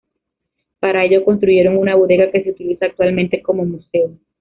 Para 0.79 1.05
ello 1.05 1.23
construyeron 1.23 1.77
una 1.77 1.93
bodega, 1.93 2.31
que 2.31 2.41
se 2.43 2.49
utiliza 2.49 2.87
actualmente 2.87 3.43
como 3.43 3.65
museo. 3.65 4.17